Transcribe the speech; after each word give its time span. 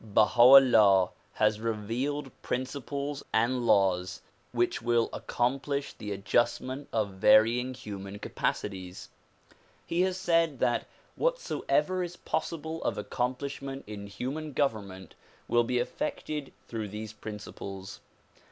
Baha 0.03 0.41
'Ullah 0.41 1.11
has 1.33 1.59
revealed 1.59 2.31
principles 2.41 3.21
and 3.31 3.67
laws 3.67 4.23
which 4.51 4.81
will 4.81 5.09
accom 5.11 5.61
plish 5.61 5.93
the 5.93 6.11
adjustment 6.11 6.87
of 6.91 7.11
varying 7.11 7.75
human 7.75 8.17
capacities. 8.17 9.09
He 9.85 10.01
has 10.01 10.17
said 10.17 10.57
that 10.57 10.87
whatsoever 11.15 12.01
is 12.01 12.15
possible 12.17 12.83
of 12.83 12.97
accomplishment 12.97 13.83
in 13.85 14.07
human 14.07 14.53
government 14.53 15.13
will 15.47 15.63
be 15.63 15.77
effected 15.77 16.51
through 16.67 16.87
these 16.87 17.13
principles. 17.13 17.99